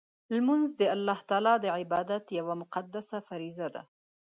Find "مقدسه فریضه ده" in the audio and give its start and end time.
2.61-3.81